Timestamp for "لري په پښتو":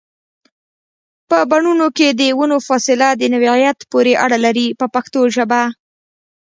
4.45-5.19